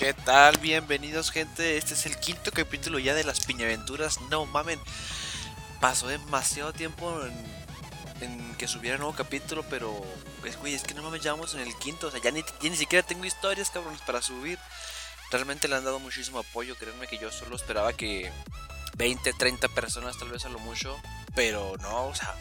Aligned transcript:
¿Qué 0.00 0.14
tal? 0.14 0.56
Bienvenidos 0.56 1.30
gente, 1.30 1.76
este 1.76 1.92
es 1.92 2.06
el 2.06 2.16
quinto 2.16 2.50
capítulo 2.52 2.98
ya 2.98 3.12
de 3.12 3.22
las 3.22 3.40
piñaventuras, 3.44 4.18
no 4.30 4.46
mamen, 4.46 4.80
pasó 5.78 6.08
demasiado 6.08 6.72
tiempo 6.72 7.20
en, 8.22 8.54
que 8.56 8.66
subiera 8.66 8.96
un 8.96 9.02
nuevo 9.02 9.14
capítulo, 9.14 9.62
pero 9.68 10.02
es, 10.42 10.56
güey, 10.56 10.72
es 10.72 10.84
que 10.84 10.94
no 10.94 11.02
mames, 11.02 11.20
ya 11.20 11.32
vamos 11.32 11.52
en 11.52 11.60
el 11.60 11.76
quinto, 11.76 12.06
o 12.06 12.10
sea, 12.10 12.18
ya 12.18 12.30
ni, 12.30 12.42
ni 12.62 12.76
siquiera 12.76 13.06
tengo 13.06 13.26
historias 13.26 13.68
cabrones 13.68 14.00
para 14.00 14.22
subir, 14.22 14.58
realmente 15.30 15.68
le 15.68 15.76
han 15.76 15.84
dado 15.84 15.98
muchísimo 15.98 16.38
apoyo, 16.38 16.78
créanme 16.78 17.06
que 17.06 17.18
yo 17.18 17.30
solo 17.30 17.54
esperaba 17.54 17.92
que 17.92 18.32
20, 18.96 19.34
30 19.34 19.68
personas 19.68 20.16
tal 20.16 20.30
vez 20.30 20.46
a 20.46 20.48
lo 20.48 20.60
mucho, 20.60 20.98
pero 21.34 21.76
no, 21.76 22.06
o 22.06 22.14
sea, 22.14 22.34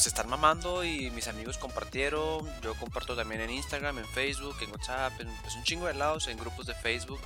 se 0.00 0.08
están 0.08 0.28
mamando 0.28 0.82
y 0.82 1.10
mis 1.10 1.28
amigos 1.28 1.58
compartieron. 1.58 2.48
Yo 2.62 2.74
comparto 2.74 3.14
también 3.14 3.42
en 3.42 3.50
Instagram, 3.50 3.98
en 3.98 4.06
Facebook, 4.06 4.56
en 4.62 4.70
WhatsApp, 4.70 5.20
en 5.20 5.28
pues 5.42 5.54
un 5.54 5.62
chingo 5.62 5.86
de 5.86 5.94
lados, 5.94 6.26
en 6.28 6.38
grupos 6.38 6.66
de 6.66 6.74
Facebook. 6.74 7.20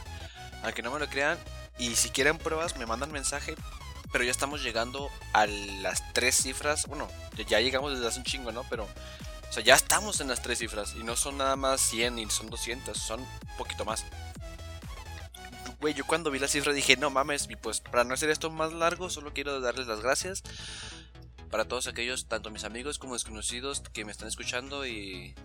Aunque 0.65 0.83
no 0.83 0.91
me 0.91 0.99
lo 0.99 1.09
crean. 1.09 1.39
Y 1.79 1.95
si 1.95 2.11
quieren 2.11 2.37
pruebas, 2.37 2.77
me 2.77 2.87
mandan 2.87 3.13
mensaje. 3.13 3.55
Pero 4.11 4.25
ya 4.25 4.33
estamos 4.33 4.63
llegando 4.63 5.09
a 5.33 5.47
las 5.47 6.13
tres 6.13 6.35
cifras. 6.35 6.87
Bueno, 6.87 7.09
ya 7.47 7.61
llegamos 7.61 7.93
desde 7.93 8.09
hace 8.09 8.19
un 8.19 8.25
chingo, 8.25 8.51
¿no? 8.51 8.65
Pero, 8.69 8.85
o 8.85 9.53
sea, 9.53 9.63
ya 9.63 9.75
estamos 9.75 10.21
en 10.21 10.29
las 10.29 10.43
tres 10.43 10.59
cifras. 10.59 10.95
Y 10.97 11.05
no 11.05 11.15
son 11.15 11.39
nada 11.39 11.55
más 11.55 11.81
100 11.81 12.17
ni 12.17 12.29
son 12.29 12.51
200, 12.51 12.99
son 12.99 13.21
un 13.21 13.57
poquito 13.57 13.85
más. 13.85 14.05
Güey, 15.81 15.95
yo 15.95 16.05
cuando 16.07 16.31
vi 16.31 16.39
la 16.41 16.49
cifra 16.49 16.73
dije, 16.73 16.97
no 16.97 17.11
mames, 17.11 17.47
y 17.49 17.57
pues 17.57 17.81
para 17.81 18.05
no 18.05 18.15
hacer 18.15 18.31
esto 18.31 18.51
más 18.51 18.73
largo, 18.73 19.11
solo 19.11 19.33
quiero 19.33 19.61
darles 19.61 19.87
las 19.87 20.01
gracias 20.01 20.43
para 21.55 21.67
todos 21.67 21.87
aquellos, 21.87 22.27
tanto 22.27 22.51
mis 22.51 22.65
amigos 22.65 22.99
como 22.99 23.15
desconocidos 23.15 23.81
que 23.93 24.05
me 24.05 24.11
están 24.11 24.27
escuchando 24.27 24.85
y, 24.85 25.37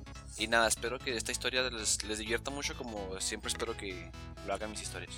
nada, 0.47 0.67
espero 0.67 0.97
que 0.97 1.15
esta 1.15 1.31
historia 1.31 1.69
les, 1.69 2.03
les, 2.03 2.17
divierta 2.17 2.49
mucho 2.49 2.75
como 2.75 3.21
siempre 3.21 3.49
espero 3.49 3.77
que 3.77 4.09
lo 4.47 4.53
hagan 4.55 4.71
mis 4.71 4.81
historias. 4.81 5.11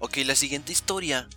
Ok, 0.00 0.16
la 0.26 0.34
siguiente 0.34 0.72
historia 0.72 1.28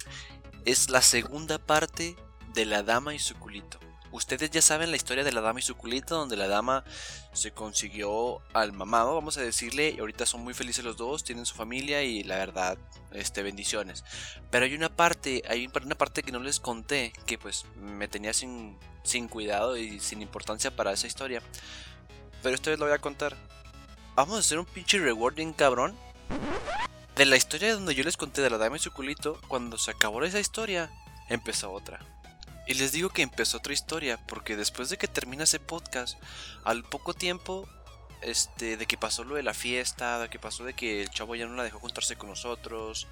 es 0.66 0.89
la 0.89 1.03
segunda 1.03 1.59
parte 1.59 2.16
de 2.55 2.66
La 2.66 2.81
Dama 2.81 3.13
y 3.13 3.19
su 3.19 3.35
culito. 3.35 3.77
Ustedes 4.11 4.50
ya 4.52 4.61
saben 4.61 4.91
la 4.91 4.97
historia 4.97 5.23
de 5.23 5.31
la 5.31 5.41
dama 5.41 5.59
y 5.59 5.63
su 5.63 5.75
culito, 5.75 6.16
donde 6.16 6.38
la 6.38 6.47
dama 6.47 6.83
se 7.33 7.52
consiguió 7.52 8.41
al 8.53 8.72
mamado, 8.72 9.16
vamos 9.16 9.38
a 9.38 9.41
decirle, 9.41 9.94
y 9.95 10.00
ahorita 10.00 10.25
son 10.25 10.44
muy 10.44 10.53
felices 10.53 10.86
los 10.86 10.97
dos, 10.97 11.23
tienen 11.23 11.45
su 11.45 11.55
familia 11.55 12.03
y 12.03 12.23
la 12.23 12.38
verdad, 12.38 12.78
este, 13.11 13.44
bendiciones. 13.44 14.03
Pero 14.50 14.66
hay 14.66 14.75
una 14.75 14.89
parte, 14.89 15.44
hay 15.47 15.69
una 15.83 15.95
parte 15.95 16.23
que 16.23 16.31
no 16.31 16.39
les 16.39 16.59
conté, 16.59 17.13
que 17.25 17.38
pues 17.38 17.66
me 17.75 18.08
tenía 18.08 18.33
sin, 18.33 18.78
sin 19.03 19.28
cuidado 19.28 19.78
y 19.78 20.00
sin 20.00 20.22
importancia 20.22 20.75
para 20.75 20.94
esa 20.94 21.08
historia. 21.08 21.41
Pero 22.41 22.55
esta 22.55 22.69
vez 22.69 22.80
lo 22.80 22.85
voy 22.85 22.95
a 22.95 23.00
contar. 23.00 23.35
Vamos 24.16 24.38
a 24.38 24.39
hacer 24.39 24.58
un 24.58 24.66
pinche 24.66 25.00
rewarding 25.00 25.53
cabrón. 25.53 25.95
De 27.16 27.25
la 27.25 27.35
historia 27.35 27.73
donde 27.73 27.95
yo 27.95 28.03
les 28.03 28.16
conté 28.16 28.41
de 28.41 28.50
la 28.50 28.58
dama 28.58 28.78
y 28.78 28.80
su 28.80 28.91
culito, 28.91 29.39
cuando 29.47 29.78
se 29.78 29.91
acabó 29.91 30.23
esa 30.23 30.39
historia, 30.39 30.91
empezó 31.30 31.72
otra. 31.72 32.00
Y 32.67 32.73
les 32.73 32.91
digo 32.91 33.09
que 33.09 33.21
empezó 33.21 33.57
otra 33.57 33.73
historia, 33.73 34.19
porque 34.27 34.55
después 34.55 34.89
de 34.89 34.97
que 34.97 35.07
termina 35.07 35.45
ese 35.45 35.59
podcast, 35.59 36.17
al 36.65 36.83
poco 36.83 37.13
tiempo, 37.13 37.67
este, 38.21 38.75
de 38.77 38.85
que 38.85 38.97
pasó 38.97 39.23
lo 39.23 39.35
de 39.35 39.43
la 39.43 39.53
fiesta, 39.53 40.19
de 40.19 40.29
que 40.29 40.39
pasó 40.39 40.65
de 40.65 40.73
que 40.73 41.01
el 41.01 41.09
chavo 41.09 41.35
ya 41.35 41.45
no 41.45 41.55
la 41.55 41.63
dejó 41.63 41.79
juntarse 41.79 42.17
con 42.17 42.29
nosotros, 42.29 43.07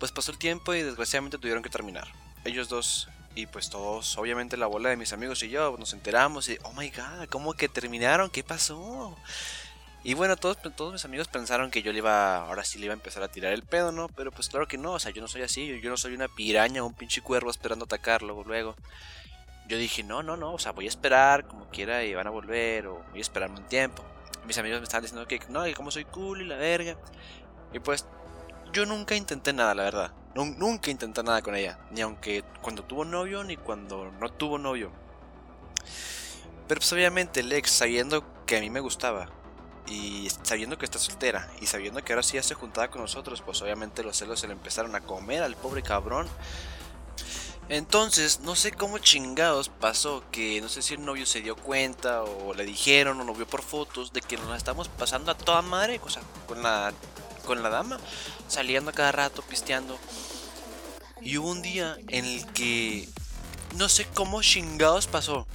pues 0.00 0.10
pasó 0.10 0.32
el 0.32 0.38
tiempo 0.38 0.74
y 0.74 0.82
desgraciadamente 0.82 1.38
tuvieron 1.38 1.62
que 1.62 1.70
terminar. 1.70 2.08
Ellos 2.44 2.68
dos 2.68 3.08
y 3.36 3.46
pues 3.46 3.70
todos, 3.70 4.18
obviamente 4.18 4.56
la 4.56 4.66
bola 4.66 4.88
de 4.88 4.96
mis 4.96 5.12
amigos 5.12 5.42
y 5.44 5.50
yo, 5.50 5.76
nos 5.78 5.92
enteramos 5.92 6.48
y, 6.48 6.58
oh 6.64 6.72
my 6.72 6.90
god, 6.90 7.28
¿cómo 7.28 7.52
que 7.52 7.68
terminaron? 7.68 8.30
¿Qué 8.30 8.42
pasó? 8.42 9.16
Y 10.02 10.14
bueno, 10.14 10.36
todos, 10.36 10.56
todos 10.76 10.94
mis 10.94 11.04
amigos 11.04 11.28
pensaron 11.28 11.70
que 11.70 11.82
yo 11.82 11.92
le 11.92 11.98
iba, 11.98 12.46
ahora 12.46 12.64
sí 12.64 12.78
le 12.78 12.86
iba 12.86 12.94
a 12.94 12.96
empezar 12.96 13.22
a 13.22 13.28
tirar 13.28 13.52
el 13.52 13.62
pedo, 13.62 13.92
¿no? 13.92 14.08
Pero 14.08 14.32
pues 14.32 14.48
claro 14.48 14.66
que 14.66 14.78
no, 14.78 14.92
o 14.92 14.98
sea, 14.98 15.12
yo 15.12 15.20
no 15.20 15.28
soy 15.28 15.42
así, 15.42 15.78
yo 15.80 15.90
no 15.90 15.98
soy 15.98 16.14
una 16.14 16.28
piraña 16.28 16.82
o 16.82 16.86
un 16.86 16.94
pinche 16.94 17.20
cuervo 17.20 17.50
esperando 17.50 17.84
atacarlo 17.84 18.42
luego. 18.44 18.76
Yo 19.68 19.76
dije, 19.76 20.02
no, 20.02 20.22
no, 20.22 20.38
no, 20.38 20.54
o 20.54 20.58
sea, 20.58 20.72
voy 20.72 20.86
a 20.86 20.88
esperar 20.88 21.46
como 21.46 21.68
quiera 21.68 22.02
y 22.02 22.14
van 22.14 22.26
a 22.26 22.30
volver 22.30 22.86
o 22.86 23.04
voy 23.10 23.18
a 23.18 23.22
esperarme 23.22 23.58
un 23.58 23.68
tiempo. 23.68 24.02
Mis 24.46 24.56
amigos 24.56 24.80
me 24.80 24.84
estaban 24.84 25.02
diciendo 25.02 25.28
que 25.28 25.38
no, 25.50 25.64
que 25.64 25.74
como 25.74 25.90
soy 25.90 26.06
cool 26.06 26.40
y 26.40 26.46
la 26.46 26.56
verga. 26.56 26.96
Y 27.72 27.78
pues 27.78 28.06
yo 28.72 28.86
nunca 28.86 29.14
intenté 29.14 29.52
nada, 29.52 29.74
la 29.74 29.82
verdad. 29.82 30.12
nunca 30.34 30.90
intenté 30.90 31.22
nada 31.22 31.42
con 31.42 31.54
ella, 31.54 31.78
ni 31.90 32.00
aunque 32.00 32.42
cuando 32.62 32.84
tuvo 32.84 33.04
novio 33.04 33.44
ni 33.44 33.58
cuando 33.58 34.10
no 34.12 34.30
tuvo 34.30 34.56
novio. 34.56 34.90
Pero 36.66 36.78
pues 36.80 36.92
obviamente 36.92 37.40
el 37.40 37.52
ex, 37.52 37.70
sabiendo 37.70 38.24
que 38.46 38.56
a 38.56 38.60
mí 38.60 38.70
me 38.70 38.80
gustaba, 38.80 39.28
y 39.86 40.28
sabiendo 40.42 40.78
que 40.78 40.84
está 40.84 40.98
soltera 40.98 41.50
y 41.60 41.66
sabiendo 41.66 42.02
que 42.02 42.12
ahora 42.12 42.22
sí 42.22 42.34
ya 42.34 42.42
se 42.42 42.54
juntaba 42.54 42.88
con 42.88 43.02
nosotros, 43.02 43.42
pues 43.42 43.60
obviamente 43.62 44.02
los 44.02 44.16
celos 44.16 44.40
se 44.40 44.46
le 44.46 44.52
empezaron 44.52 44.94
a 44.94 45.00
comer 45.00 45.42
al 45.42 45.56
pobre 45.56 45.82
cabrón. 45.82 46.28
Entonces, 47.68 48.40
no 48.40 48.56
sé 48.56 48.72
cómo 48.72 48.98
chingados 48.98 49.68
pasó 49.68 50.24
que 50.32 50.60
no 50.60 50.68
sé 50.68 50.82
si 50.82 50.94
el 50.94 51.04
novio 51.04 51.24
se 51.24 51.40
dio 51.40 51.54
cuenta 51.54 52.24
o 52.24 52.52
le 52.52 52.64
dijeron 52.64 53.20
o 53.20 53.24
no 53.24 53.32
vio 53.32 53.46
por 53.46 53.62
fotos 53.62 54.12
de 54.12 54.20
que 54.20 54.36
nos 54.36 54.48
la 54.48 54.56
estamos 54.56 54.88
pasando 54.88 55.30
a 55.30 55.36
toda 55.36 55.62
madre, 55.62 56.00
o 56.02 56.10
sea, 56.10 56.22
con 56.46 56.62
la 56.64 56.92
con 57.46 57.62
la 57.62 57.68
dama, 57.68 57.98
saliendo 58.48 58.90
a 58.90 58.94
cada 58.94 59.12
rato 59.12 59.42
pisteando. 59.42 59.98
Y 61.20 61.38
hubo 61.38 61.50
un 61.50 61.62
día 61.62 61.96
en 62.08 62.24
el 62.24 62.46
que 62.52 63.08
no 63.76 63.88
sé 63.88 64.06
cómo 64.14 64.42
chingados 64.42 65.06
pasó. 65.06 65.46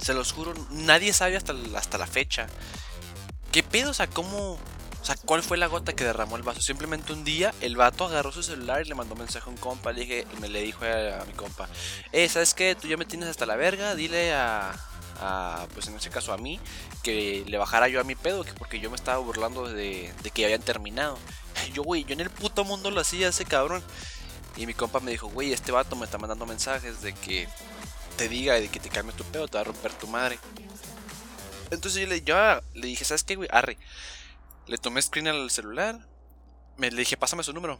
Se 0.00 0.14
los 0.14 0.32
juro, 0.32 0.54
nadie 0.70 1.12
sabe 1.12 1.36
hasta, 1.36 1.54
hasta 1.76 1.98
la 1.98 2.06
fecha. 2.06 2.46
¿Qué 3.52 3.62
pedo? 3.62 3.90
O 3.90 3.94
sea, 3.94 4.06
¿cómo? 4.06 4.58
O 5.00 5.04
sea, 5.04 5.16
¿cuál 5.24 5.42
fue 5.42 5.56
la 5.56 5.68
gota 5.68 5.94
que 5.94 6.04
derramó 6.04 6.36
el 6.36 6.42
vaso? 6.42 6.60
Simplemente 6.60 7.12
un 7.12 7.24
día 7.24 7.54
el 7.60 7.76
vato 7.76 8.04
agarró 8.04 8.32
su 8.32 8.42
celular 8.42 8.82
y 8.84 8.88
le 8.88 8.94
mandó 8.94 9.14
un 9.14 9.20
mensaje 9.20 9.48
a 9.48 9.52
un 9.52 9.56
compa. 9.56 9.92
Le 9.92 10.00
dije, 10.00 10.26
y 10.36 10.40
me 10.40 10.48
le 10.48 10.60
dijo 10.62 10.84
a, 10.84 11.24
mi 11.24 11.32
compa, 11.32 11.68
eh, 12.12 12.28
¿sabes 12.28 12.52
qué? 12.54 12.74
Tú 12.74 12.88
ya 12.88 12.96
me 12.96 13.06
tienes 13.06 13.28
hasta 13.28 13.46
la 13.46 13.56
verga, 13.56 13.94
dile 13.94 14.34
a, 14.34 14.74
a, 15.20 15.66
pues 15.74 15.88
en 15.88 15.96
ese 15.96 16.10
caso 16.10 16.32
a 16.32 16.38
mí, 16.38 16.60
que 17.02 17.44
le 17.46 17.58
bajara 17.58 17.88
yo 17.88 18.00
a 18.00 18.04
mi 18.04 18.14
pedo, 18.14 18.44
que 18.44 18.52
porque 18.52 18.80
yo 18.80 18.90
me 18.90 18.96
estaba 18.96 19.18
burlando 19.18 19.68
de, 19.68 20.12
que 20.34 20.44
habían 20.44 20.62
terminado. 20.62 21.18
Yo, 21.74 21.82
güey, 21.82 22.04
yo 22.04 22.12
en 22.12 22.20
el 22.20 22.30
puto 22.30 22.64
mundo 22.64 22.90
lo 22.90 23.00
hacía 23.00 23.28
ese 23.28 23.44
cabrón. 23.44 23.82
Y 24.56 24.66
mi 24.66 24.74
compa 24.74 25.00
me 25.00 25.10
dijo, 25.10 25.28
güey, 25.28 25.52
este 25.52 25.72
vato 25.72 25.96
me 25.96 26.04
está 26.04 26.18
mandando 26.18 26.46
mensajes 26.46 27.02
de 27.02 27.12
que 27.12 27.48
te 28.16 28.28
diga 28.28 28.54
de 28.54 28.68
que 28.68 28.80
te 28.80 28.88
cambies 28.88 29.16
tu 29.16 29.24
pedo, 29.24 29.48
te 29.48 29.58
va 29.58 29.62
a 29.62 29.64
romper 29.64 29.92
tu 29.92 30.06
madre. 30.06 30.38
Entonces 31.70 32.02
yo 32.02 32.08
le, 32.74 32.86
dije, 32.86 33.04
¿sabes 33.04 33.24
qué, 33.24 33.36
güey? 33.36 33.48
Arre. 33.52 33.78
Le 34.66 34.78
tomé 34.78 35.02
screen 35.02 35.28
al 35.28 35.50
celular. 35.50 35.98
Me 36.76 36.90
le 36.90 36.98
dije, 36.98 37.16
pásame 37.16 37.42
su 37.42 37.52
número. 37.52 37.78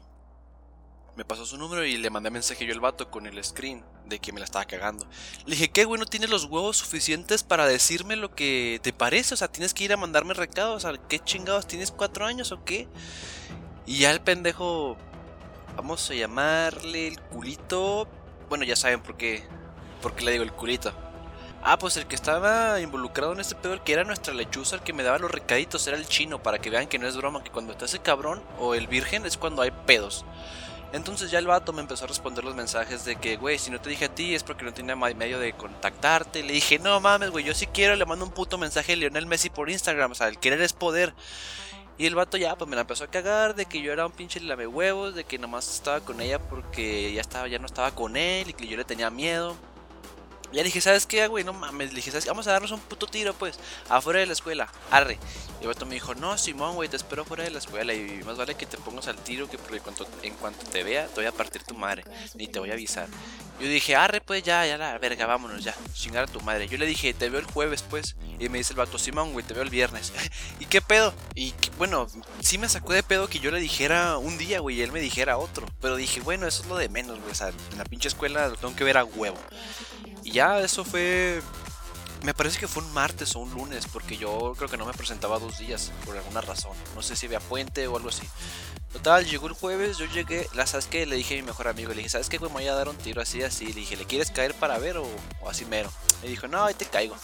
Me 1.16 1.24
pasó 1.24 1.44
su 1.44 1.56
número 1.56 1.84
y 1.84 1.96
le 1.96 2.10
mandé 2.10 2.30
mensaje 2.30 2.64
yo 2.64 2.72
al 2.72 2.80
vato 2.80 3.10
con 3.10 3.26
el 3.26 3.42
screen 3.42 3.84
de 4.06 4.20
que 4.20 4.32
me 4.32 4.38
la 4.38 4.44
estaba 4.44 4.64
cagando. 4.66 5.06
Le 5.46 5.52
dije, 5.52 5.70
¿qué, 5.70 5.84
güey? 5.84 5.98
¿No 5.98 6.06
tienes 6.06 6.30
los 6.30 6.44
huevos 6.44 6.76
suficientes 6.76 7.42
para 7.42 7.66
decirme 7.66 8.14
lo 8.14 8.34
que 8.34 8.78
te 8.82 8.92
parece? 8.92 9.34
O 9.34 9.36
sea, 9.36 9.48
tienes 9.48 9.74
que 9.74 9.84
ir 9.84 9.92
a 9.92 9.96
mandarme 9.96 10.34
recados. 10.34 10.84
O 10.84 10.88
sea, 10.88 11.00
¿qué 11.08 11.18
chingados? 11.18 11.66
¿Tienes 11.66 11.90
cuatro 11.90 12.24
años 12.24 12.52
o 12.52 12.64
qué? 12.64 12.88
Y 13.86 13.98
ya 13.98 14.10
el 14.10 14.20
pendejo. 14.20 14.96
Vamos 15.76 16.10
a 16.10 16.14
llamarle 16.14 17.08
el 17.08 17.20
culito. 17.20 18.08
Bueno, 18.48 18.64
ya 18.64 18.76
saben 18.76 19.00
por 19.00 19.16
qué. 19.16 19.44
Por 20.02 20.14
qué 20.14 20.24
le 20.24 20.32
digo 20.32 20.44
el 20.44 20.52
culito. 20.52 20.92
Ah, 21.62 21.76
pues 21.78 21.96
el 21.96 22.06
que 22.06 22.14
estaba 22.14 22.80
involucrado 22.80 23.32
en 23.32 23.40
este 23.40 23.56
pedo, 23.56 23.74
el 23.74 23.82
que 23.82 23.92
era 23.92 24.04
nuestra 24.04 24.32
lechuza, 24.32 24.76
el 24.76 24.82
que 24.82 24.92
me 24.92 25.02
daba 25.02 25.18
los 25.18 25.30
recaditos, 25.30 25.86
era 25.86 25.96
el 25.96 26.06
chino, 26.06 26.42
para 26.42 26.58
que 26.58 26.70
vean 26.70 26.86
que 26.86 26.98
no 26.98 27.08
es 27.08 27.16
broma, 27.16 27.42
que 27.42 27.50
cuando 27.50 27.72
está 27.72 27.86
ese 27.86 27.98
cabrón 27.98 28.42
o 28.58 28.74
el 28.74 28.86
virgen 28.86 29.26
es 29.26 29.36
cuando 29.36 29.62
hay 29.62 29.70
pedos. 29.70 30.24
Entonces 30.92 31.30
ya 31.30 31.38
el 31.38 31.46
vato 31.46 31.74
me 31.74 31.82
empezó 31.82 32.04
a 32.04 32.08
responder 32.08 32.44
los 32.44 32.54
mensajes 32.54 33.04
de 33.04 33.16
que, 33.16 33.36
güey, 33.36 33.58
si 33.58 33.70
no 33.70 33.80
te 33.80 33.90
dije 33.90 34.06
a 34.06 34.14
ti 34.14 34.34
es 34.34 34.42
porque 34.42 34.64
no 34.64 34.72
tenía 34.72 34.96
medio 34.96 35.38
de 35.38 35.52
contactarte. 35.52 36.42
Le 36.42 36.54
dije, 36.54 36.78
no 36.78 36.98
mames, 37.00 37.30
güey, 37.30 37.44
yo 37.44 37.54
sí 37.54 37.66
quiero, 37.66 37.94
le 37.96 38.06
mando 38.06 38.24
un 38.24 38.30
puto 38.30 38.56
mensaje 38.56 38.94
a 38.94 38.96
Lionel 38.96 39.26
Messi 39.26 39.50
por 39.50 39.68
Instagram, 39.68 40.12
o 40.12 40.14
sea, 40.14 40.28
el 40.28 40.38
querer 40.38 40.62
es 40.62 40.72
poder. 40.72 41.12
Y 41.98 42.06
el 42.06 42.14
vato 42.14 42.36
ya, 42.36 42.56
pues 42.56 42.70
me 42.70 42.76
la 42.76 42.82
empezó 42.82 43.04
a 43.04 43.08
cagar 43.08 43.56
de 43.56 43.66
que 43.66 43.82
yo 43.82 43.92
era 43.92 44.06
un 44.06 44.12
pinche 44.12 44.40
lame 44.40 44.68
huevos, 44.68 45.16
de 45.16 45.24
que 45.24 45.36
nomás 45.36 45.68
estaba 45.68 46.00
con 46.00 46.20
ella 46.20 46.38
porque 46.38 47.12
ya 47.12 47.20
estaba, 47.20 47.48
ya 47.48 47.58
no 47.58 47.66
estaba 47.66 47.90
con 47.90 48.16
él 48.16 48.48
y 48.48 48.52
que 48.52 48.68
yo 48.68 48.76
le 48.76 48.84
tenía 48.84 49.10
miedo. 49.10 49.56
Ya 50.52 50.62
dije, 50.62 50.80
¿sabes 50.80 51.06
qué, 51.06 51.26
güey? 51.26 51.44
No 51.44 51.52
mames. 51.52 51.90
Le 51.90 51.96
dije, 51.96 52.10
¿sabes? 52.10 52.26
Vamos 52.26 52.46
a 52.46 52.52
darnos 52.52 52.70
un 52.70 52.80
puto 52.80 53.06
tiro, 53.06 53.34
pues. 53.34 53.58
Afuera 53.88 54.20
de 54.20 54.26
la 54.26 54.32
escuela. 54.32 54.68
Arre. 54.90 55.18
Y 55.60 55.62
el 55.62 55.68
vato 55.68 55.86
me 55.86 55.94
dijo, 55.94 56.14
no, 56.14 56.38
Simón, 56.38 56.74
güey, 56.74 56.88
te 56.88 56.96
espero 56.96 57.24
fuera 57.24 57.44
de 57.44 57.50
la 57.50 57.58
escuela. 57.58 57.92
Y 57.92 58.22
más 58.24 58.36
vale 58.36 58.54
que 58.54 58.66
te 58.66 58.78
pongas 58.78 59.08
al 59.08 59.16
tiro 59.16 59.48
que 59.48 59.58
porque 59.58 59.80
cuanto, 59.80 60.06
en 60.22 60.34
cuanto 60.34 60.64
te 60.66 60.82
vea, 60.82 61.06
te 61.06 61.16
voy 61.16 61.26
a 61.26 61.32
partir 61.32 61.62
tu 61.64 61.74
madre. 61.74 62.04
Ni 62.34 62.46
te 62.46 62.58
voy 62.58 62.70
a 62.70 62.74
avisar. 62.74 63.08
Yo 63.60 63.66
dije, 63.66 63.96
arre, 63.96 64.20
pues 64.20 64.42
ya, 64.44 64.64
ya 64.66 64.78
la 64.78 64.96
verga, 64.98 65.26
vámonos 65.26 65.64
ya. 65.64 65.74
Chingar 65.92 66.24
a 66.24 66.26
tu 66.28 66.40
madre. 66.40 66.68
Yo 66.68 66.78
le 66.78 66.86
dije, 66.86 67.12
te 67.12 67.28
veo 67.28 67.40
el 67.40 67.46
jueves, 67.46 67.82
pues. 67.82 68.16
Y 68.38 68.48
me 68.48 68.58
dice 68.58 68.72
el 68.72 68.78
vato, 68.78 68.98
Simón, 68.98 69.32
güey, 69.32 69.44
te 69.44 69.52
veo 69.52 69.64
el 69.64 69.70
viernes. 69.70 70.12
¿Y 70.60 70.66
qué 70.66 70.80
pedo? 70.80 71.12
Y 71.34 71.52
bueno, 71.76 72.06
sí 72.40 72.56
me 72.56 72.68
sacó 72.68 72.92
de 72.92 73.02
pedo 73.02 73.28
que 73.28 73.40
yo 73.40 73.50
le 73.50 73.60
dijera 73.60 74.16
un 74.18 74.38
día, 74.38 74.60
güey, 74.60 74.76
y 74.76 74.82
él 74.82 74.92
me 74.92 75.00
dijera 75.00 75.38
otro. 75.38 75.66
Pero 75.80 75.96
dije, 75.96 76.20
bueno, 76.20 76.46
eso 76.46 76.62
es 76.62 76.68
lo 76.68 76.76
de 76.76 76.88
menos, 76.88 77.18
güey. 77.18 77.32
O 77.32 77.34
sea, 77.34 77.48
en 77.48 77.78
la 77.78 77.84
pinche 77.84 78.08
escuela 78.08 78.48
lo 78.48 78.56
tengo 78.56 78.76
que 78.76 78.84
ver 78.84 78.96
a 78.96 79.04
huevo. 79.04 79.38
Y 80.28 80.30
ya 80.30 80.60
eso 80.60 80.84
fue 80.84 81.40
Me 82.22 82.34
parece 82.34 82.58
que 82.58 82.68
fue 82.68 82.82
un 82.82 82.92
martes 82.92 83.34
o 83.34 83.38
un 83.38 83.50
lunes, 83.54 83.86
porque 83.90 84.18
yo 84.18 84.52
creo 84.58 84.68
que 84.68 84.76
no 84.76 84.84
me 84.84 84.92
presentaba 84.92 85.38
dos 85.38 85.56
días, 85.56 85.90
por 86.04 86.18
alguna 86.18 86.42
razón. 86.42 86.76
No 86.94 87.00
sé 87.00 87.16
si 87.16 87.24
había 87.24 87.40
puente 87.40 87.86
o 87.86 87.96
algo 87.96 88.10
así. 88.10 88.28
Total, 88.92 89.24
llegó 89.24 89.46
el 89.46 89.54
jueves, 89.54 89.96
yo 89.96 90.04
llegué, 90.04 90.46
la 90.52 90.66
sabes 90.66 90.84
que 90.84 91.06
le 91.06 91.16
dije 91.16 91.32
a 91.32 91.36
mi 91.38 91.44
mejor 91.44 91.68
amigo, 91.68 91.90
le 91.90 91.96
dije, 91.98 92.10
¿sabes 92.10 92.28
qué, 92.28 92.36
güey? 92.36 92.50
Me 92.50 92.58
voy 92.58 92.68
a 92.68 92.74
dar 92.74 92.90
un 92.90 92.96
tiro 92.96 93.22
así, 93.22 93.42
así. 93.42 93.68
Le 93.68 93.80
dije, 93.80 93.96
¿le 93.96 94.04
quieres 94.04 94.30
caer 94.30 94.52
para 94.52 94.78
ver 94.78 94.98
o, 94.98 95.08
así 95.48 95.64
mero? 95.64 95.90
Me 96.22 96.28
dijo, 96.28 96.46
no, 96.46 96.62
ahí 96.62 96.74
te 96.74 96.84
caigo. 96.84 97.16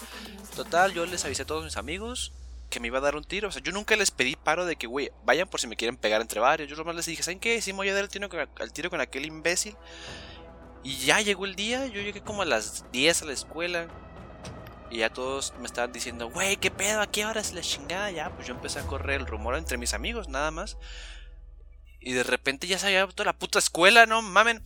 Total, 0.56 0.94
yo 0.94 1.04
les 1.04 1.26
avisé 1.26 1.42
a 1.42 1.46
todos 1.46 1.62
mis 1.62 1.76
amigos 1.76 2.32
que 2.70 2.80
me 2.80 2.86
iba 2.86 2.98
a 2.98 3.02
dar 3.02 3.16
un 3.16 3.24
tiro. 3.24 3.48
O 3.48 3.52
sea, 3.52 3.62
yo 3.62 3.72
nunca 3.72 3.96
les 3.96 4.10
pedí 4.12 4.34
paro 4.34 4.64
de 4.64 4.76
que, 4.76 4.86
güey, 4.86 5.10
vayan 5.26 5.46
por 5.46 5.60
si 5.60 5.66
me 5.66 5.76
quieren 5.76 5.98
pegar 5.98 6.22
entre 6.22 6.40
varios. 6.40 6.70
Yo 6.70 6.76
nomás 6.76 6.96
les 6.96 7.04
dije, 7.04 7.22
¿saben 7.22 7.38
qué? 7.38 7.60
Sí, 7.60 7.74
me 7.74 7.78
voy 7.78 7.90
a 7.90 7.94
dar 7.94 8.04
el 8.04 8.08
tiro, 8.08 8.30
con, 8.30 8.40
el 8.40 8.72
tiro 8.72 8.88
con 8.88 9.02
aquel 9.02 9.26
imbécil. 9.26 9.76
Y 10.84 10.98
ya 10.98 11.20
llegó 11.22 11.46
el 11.46 11.56
día, 11.56 11.86
yo 11.86 12.00
llegué 12.02 12.20
como 12.20 12.42
a 12.42 12.44
las 12.44 12.84
10 12.92 13.22
a 13.22 13.24
la 13.24 13.32
escuela. 13.32 13.88
Y 14.90 14.98
ya 14.98 15.10
todos 15.10 15.54
me 15.58 15.66
estaban 15.66 15.92
diciendo, 15.92 16.30
güey, 16.30 16.56
¿qué 16.56 16.70
pedo? 16.70 17.00
¿A 17.00 17.10
qué 17.10 17.24
hora 17.24 17.40
es 17.40 17.52
la 17.52 17.62
chingada? 17.62 18.10
Ya, 18.10 18.30
pues 18.34 18.46
yo 18.46 18.54
empecé 18.54 18.78
a 18.78 18.86
correr 18.86 19.20
el 19.20 19.26
rumor 19.26 19.56
entre 19.56 19.78
mis 19.78 19.94
amigos, 19.94 20.28
nada 20.28 20.50
más. 20.50 20.76
Y 22.00 22.12
de 22.12 22.22
repente 22.22 22.66
ya 22.66 22.78
se 22.78 22.86
había 22.86 23.06
toda 23.08 23.24
la 23.24 23.38
puta 23.38 23.58
escuela, 23.58 24.04
no 24.04 24.20
mamen. 24.20 24.62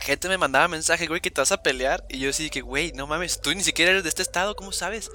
Gente 0.00 0.28
me 0.28 0.38
mandaba 0.38 0.68
mensaje, 0.68 1.08
güey, 1.08 1.20
que 1.20 1.30
te 1.30 1.40
vas 1.40 1.52
a 1.52 1.62
pelear. 1.62 2.04
Y 2.08 2.20
yo 2.20 2.32
sí 2.32 2.48
que, 2.48 2.60
güey, 2.60 2.92
no 2.92 3.08
mames, 3.08 3.40
tú 3.40 3.52
ni 3.52 3.64
siquiera 3.64 3.90
eres 3.90 4.04
de 4.04 4.08
este 4.08 4.22
estado, 4.22 4.54
¿cómo 4.54 4.70
sabes? 4.70 5.10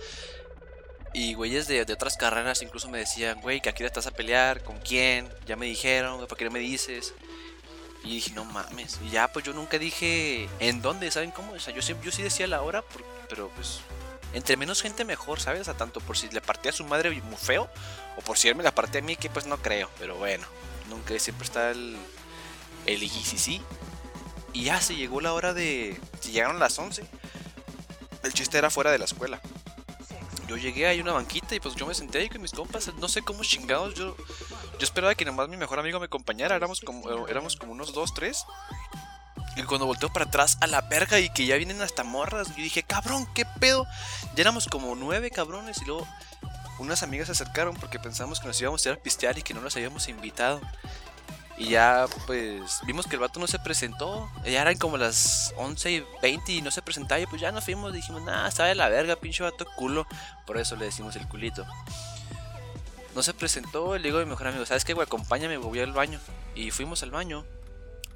Y 1.13 1.33
güeyes 1.33 1.67
de, 1.67 1.81
otras 1.81 2.17
carreras 2.17 2.61
incluso 2.61 2.89
me 2.89 2.99
decían, 2.99 3.41
güey, 3.41 3.61
que 3.61 3.69
aquí 3.69 3.79
te 3.79 3.85
estás 3.85 4.05
a 4.05 4.11
pelear, 4.11 4.63
¿con 4.63 4.77
quién? 4.79 5.27
Ya 5.47 5.55
me 5.55 5.65
dijeron, 5.65 6.19
¿para 6.27 6.37
qué 6.37 6.45
no 6.45 6.51
me 6.51 6.59
dices? 6.59 7.13
Y 8.03 8.15
dije, 8.15 8.31
no 8.31 8.45
mames. 8.45 8.99
Y 9.05 9.09
ya, 9.09 9.31
pues 9.31 9.45
yo 9.45 9.53
nunca 9.53 9.77
dije 9.77 10.49
en 10.59 10.81
dónde, 10.81 11.11
¿saben 11.11 11.31
cómo? 11.31 11.53
O 11.53 11.59
sea, 11.59 11.73
yo, 11.73 11.81
yo 12.01 12.11
sí 12.11 12.21
decía 12.21 12.47
la 12.47 12.61
hora, 12.61 12.83
pero 13.27 13.49
pues 13.49 13.81
entre 14.33 14.57
menos 14.57 14.81
gente 14.81 15.05
mejor, 15.05 15.39
¿sabes? 15.39 15.67
A 15.67 15.75
tanto 15.75 16.01
por 16.01 16.17
si 16.17 16.29
le 16.29 16.41
partía 16.41 16.71
a 16.71 16.73
su 16.73 16.85
madre 16.85 17.09
muy 17.21 17.37
feo, 17.37 17.69
o 18.17 18.21
por 18.21 18.37
si 18.37 18.47
él 18.47 18.55
me 18.55 18.63
la 18.63 18.73
partía 18.73 19.01
a 19.01 19.03
mí, 19.03 19.15
que 19.15 19.29
pues 19.29 19.45
no 19.45 19.57
creo, 19.57 19.89
pero 19.99 20.15
bueno, 20.15 20.45
nunca 20.89 21.17
siempre 21.19 21.45
está 21.45 21.71
el, 21.71 21.97
el 22.85 23.03
y 23.03 23.09
sí. 23.09 23.61
Y 24.53 24.65
ya 24.65 24.81
se 24.81 24.95
llegó 24.95 25.21
la 25.21 25.33
hora 25.33 25.53
de. 25.53 25.99
Llegaron 26.31 26.59
las 26.59 26.77
11, 26.77 27.03
el 28.23 28.33
chiste 28.33 28.57
era 28.57 28.69
fuera 28.69 28.91
de 28.91 28.99
la 28.99 29.05
escuela. 29.05 29.41
Yo 30.49 30.57
llegué 30.57 30.87
ahí 30.87 30.99
a 30.99 31.03
una 31.03 31.13
banquita 31.13 31.53
y 31.53 31.59
pues 31.59 31.75
yo 31.75 31.85
me 31.85 31.93
senté 31.93 32.17
ahí 32.17 32.27
con 32.27 32.41
mis 32.41 32.51
compas, 32.51 32.91
no 32.95 33.07
sé 33.07 33.21
cómo 33.21 33.43
chingados, 33.43 33.93
yo 33.93 34.17
yo 34.79 34.85
esperaba 34.85 35.13
que 35.13 35.25
nomás 35.25 35.49
mi 35.49 35.57
mejor 35.57 35.77
amigo 35.77 35.99
me 35.99 36.05
acompañara, 36.05 36.55
éramos 36.55 36.79
como, 36.79 37.27
éramos 37.27 37.57
como 37.57 37.73
unos 37.73 37.93
dos, 37.93 38.13
tres. 38.13 38.45
Y 39.57 39.63
cuando 39.63 39.85
volteo 39.85 40.11
para 40.11 40.25
atrás 40.25 40.57
a 40.61 40.67
la 40.67 40.79
verga 40.81 41.19
y 41.19 41.29
que 41.29 41.45
ya 41.45 41.57
vienen 41.57 41.81
hasta 41.81 42.03
morras, 42.05 42.47
yo 42.55 42.63
dije, 42.63 42.81
cabrón, 42.83 43.27
¿qué 43.35 43.45
pedo? 43.59 43.85
Ya 44.35 44.41
éramos 44.41 44.67
como 44.67 44.95
nueve 44.95 45.31
cabrones 45.31 45.81
y 45.81 45.85
luego 45.85 46.07
unas 46.79 47.03
amigas 47.03 47.27
se 47.27 47.33
acercaron 47.33 47.75
porque 47.75 47.99
pensamos 47.99 48.39
que 48.39 48.47
nos 48.47 48.59
íbamos 48.61 48.85
a 48.85 48.89
ir 48.89 48.95
a 48.95 48.99
pistear 48.99 49.37
y 49.37 49.41
que 49.41 49.53
no 49.53 49.59
nos 49.59 49.75
habíamos 49.75 50.07
invitado. 50.07 50.61
Y 51.59 51.71
ya, 51.71 52.07
pues, 52.25 52.79
vimos 52.87 53.05
que 53.05 53.15
el 53.15 53.21
vato 53.21 53.39
no 53.39 53.45
se 53.45 53.59
presentó. 53.59 54.31
Ya 54.45 54.61
eran 54.61 54.77
como 54.77 54.97
las 54.97 55.53
11 55.57 55.91
y 55.91 56.05
20 56.21 56.51
y 56.53 56.61
no 56.61 56.71
se 56.71 56.81
presentaba. 56.81 57.19
Y 57.19 57.27
pues 57.27 57.41
ya 57.41 57.51
nos 57.51 57.65
fuimos. 57.65 57.93
Dijimos, 57.93 58.23
nada, 58.23 58.47
está 58.47 58.65
de 58.65 58.75
la 58.75 58.89
verga, 58.89 59.17
pinche 59.17 59.43
vato 59.43 59.65
culo. 59.75 60.07
Por 60.47 60.57
eso 60.57 60.75
le 60.75 60.85
decimos 60.85 61.15
el 61.15 61.27
culito 61.27 61.65
no 63.15 63.23
se 63.23 63.33
presentó, 63.33 63.97
le 63.97 64.03
digo 64.03 64.19
a 64.19 64.23
mi 64.23 64.29
mejor 64.29 64.47
amigo, 64.47 64.65
¿sabes 64.65 64.85
qué, 64.85 64.93
güey? 64.93 65.05
Acompáñame, 65.05 65.57
voy 65.57 65.79
al 65.79 65.91
baño. 65.91 66.19
Y 66.55 66.71
fuimos 66.71 67.03
al 67.03 67.11
baño. 67.11 67.45